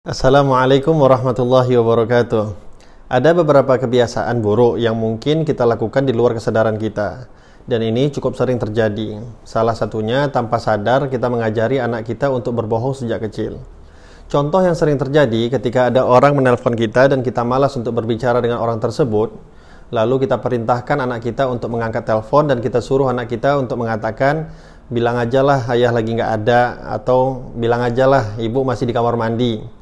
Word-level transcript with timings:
Assalamualaikum 0.00 0.96
warahmatullahi 0.96 1.76
wabarakatuh. 1.76 2.56
Ada 3.12 3.36
beberapa 3.36 3.76
kebiasaan 3.76 4.40
buruk 4.40 4.80
yang 4.80 4.96
mungkin 4.96 5.44
kita 5.44 5.68
lakukan 5.68 6.08
di 6.08 6.16
luar 6.16 6.32
kesadaran 6.32 6.80
kita. 6.80 7.28
Dan 7.68 7.84
ini 7.84 8.08
cukup 8.08 8.32
sering 8.32 8.56
terjadi. 8.56 9.20
Salah 9.44 9.76
satunya 9.76 10.24
tanpa 10.32 10.56
sadar 10.56 11.12
kita 11.12 11.28
mengajari 11.28 11.84
anak 11.84 12.08
kita 12.08 12.32
untuk 12.32 12.56
berbohong 12.56 12.96
sejak 12.96 13.28
kecil. 13.28 13.60
Contoh 14.24 14.64
yang 14.64 14.72
sering 14.72 14.96
terjadi 14.96 15.52
ketika 15.60 15.92
ada 15.92 16.08
orang 16.08 16.32
menelpon 16.32 16.80
kita 16.80 17.12
dan 17.12 17.20
kita 17.20 17.44
malas 17.44 17.76
untuk 17.76 17.92
berbicara 17.92 18.40
dengan 18.40 18.64
orang 18.64 18.80
tersebut, 18.80 19.36
lalu 19.92 20.24
kita 20.24 20.40
perintahkan 20.40 20.96
anak 20.96 21.28
kita 21.28 21.44
untuk 21.44 21.76
mengangkat 21.76 22.08
telepon 22.08 22.48
dan 22.48 22.64
kita 22.64 22.80
suruh 22.80 23.12
anak 23.12 23.28
kita 23.28 23.60
untuk 23.60 23.76
mengatakan 23.76 24.48
bilang 24.88 25.20
aja 25.20 25.44
lah 25.44 25.60
ayah 25.76 25.92
lagi 25.92 26.16
nggak 26.16 26.32
ada 26.40 26.88
atau 26.88 27.52
bilang 27.52 27.84
aja 27.84 28.08
lah 28.08 28.32
ibu 28.40 28.64
masih 28.64 28.88
di 28.88 28.96
kamar 28.96 29.20
mandi 29.20 29.79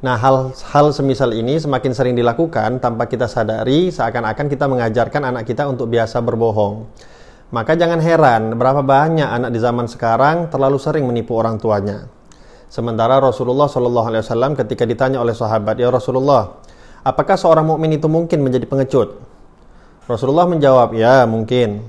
Nah, 0.00 0.16
hal-hal 0.16 0.86
semisal 0.96 1.28
ini 1.36 1.60
semakin 1.60 1.92
sering 1.92 2.16
dilakukan 2.16 2.80
tanpa 2.80 3.04
kita 3.04 3.28
sadari 3.28 3.92
seakan-akan 3.92 4.48
kita 4.48 4.64
mengajarkan 4.64 5.28
anak 5.28 5.44
kita 5.44 5.68
untuk 5.68 5.92
biasa 5.92 6.24
berbohong. 6.24 6.88
Maka 7.52 7.76
jangan 7.76 8.00
heran 8.00 8.56
berapa 8.56 8.80
banyak 8.80 9.28
anak 9.28 9.52
di 9.52 9.60
zaman 9.60 9.84
sekarang 9.92 10.48
terlalu 10.48 10.80
sering 10.80 11.04
menipu 11.04 11.36
orang 11.36 11.60
tuanya. 11.60 12.08
Sementara 12.72 13.20
Rasulullah 13.20 13.68
Shallallahu 13.68 14.06
Alaihi 14.08 14.22
Wasallam 14.24 14.56
ketika 14.56 14.88
ditanya 14.88 15.20
oleh 15.20 15.36
sahabat, 15.36 15.76
ya 15.76 15.92
Rasulullah, 15.92 16.64
apakah 17.04 17.36
seorang 17.36 17.68
mukmin 17.68 17.92
itu 17.92 18.08
mungkin 18.08 18.40
menjadi 18.40 18.64
pengecut? 18.64 19.20
Rasulullah 20.08 20.48
menjawab, 20.48 20.96
ya 20.96 21.28
mungkin. 21.28 21.84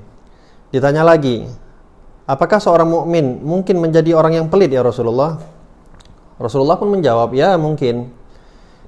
Ditanya 0.74 1.08
lagi, 1.08 1.48
apakah 2.28 2.60
seorang 2.60 2.92
mukmin 2.92 3.40
mungkin 3.40 3.80
menjadi 3.80 4.20
orang 4.20 4.36
yang 4.36 4.46
pelit 4.52 4.68
ya 4.68 4.84
Rasulullah? 4.84 5.38
Rasulullah 6.42 6.76
pun 6.76 6.90
menjawab, 6.90 7.32
"Ya, 7.38 7.54
mungkin." 7.56 8.10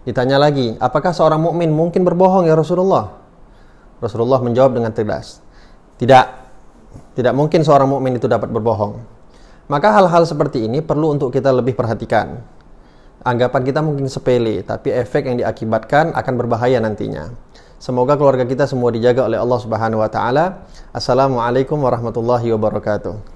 Ditanya 0.03 0.41
lagi, 0.41 0.75
"Apakah 0.81 1.13
seorang 1.15 1.39
mukmin 1.39 1.69
mungkin 1.69 2.01
berbohong 2.03 2.49
ya 2.49 2.57
Rasulullah?" 2.57 3.13
Rasulullah 4.03 4.41
menjawab 4.41 4.75
dengan 4.75 4.91
tegas, 4.91 5.39
"Tidak. 6.01 6.25
Tidak 7.13 7.33
mungkin 7.37 7.63
seorang 7.63 7.87
mukmin 7.87 8.17
itu 8.17 8.27
dapat 8.27 8.51
berbohong." 8.51 8.99
Maka 9.71 9.95
hal-hal 9.95 10.27
seperti 10.27 10.67
ini 10.67 10.83
perlu 10.83 11.15
untuk 11.15 11.31
kita 11.31 11.55
lebih 11.55 11.71
perhatikan. 11.71 12.43
Anggapan 13.23 13.63
kita 13.63 13.79
mungkin 13.79 14.11
sepele, 14.11 14.59
tapi 14.67 14.91
efek 14.91 15.31
yang 15.31 15.39
diakibatkan 15.39 16.11
akan 16.11 16.33
berbahaya 16.35 16.83
nantinya. 16.83 17.31
Semoga 17.79 18.19
keluarga 18.19 18.43
kita 18.43 18.67
semua 18.67 18.91
dijaga 18.91 19.23
oleh 19.23 19.39
Allah 19.39 19.59
Subhanahu 19.63 20.03
wa 20.03 20.11
taala. 20.11 20.67
Assalamualaikum 20.91 21.79
warahmatullahi 21.79 22.51
wabarakatuh. 22.51 23.32